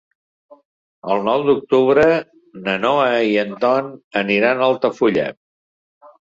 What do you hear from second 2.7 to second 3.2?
Noa